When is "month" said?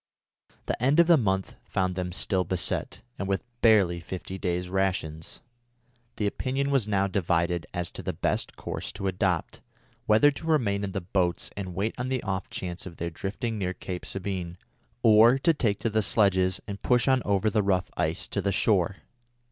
1.15-1.53